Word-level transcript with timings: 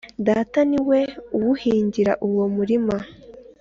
Data 0.27 0.59
ni 0.69 0.79
we 0.87 0.99
uwuhingira 1.37 2.13
uwo 2.27 2.45
murima 2.55 2.95